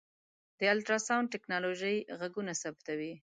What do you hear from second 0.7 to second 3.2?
الټراسونډ ټکنالوژۍ غږونه ثبتوي.